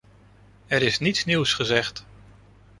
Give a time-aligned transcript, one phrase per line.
[0.67, 2.05] Er is niets nieuws gezegd.